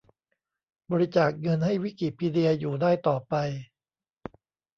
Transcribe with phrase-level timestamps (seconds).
[0.91, 3.33] บริจาคเงินให้วิกิพีเดียอยู่ได้ต่อไป